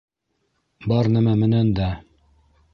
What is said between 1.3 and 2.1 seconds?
менән дә?